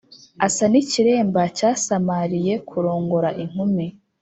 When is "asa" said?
0.45-0.65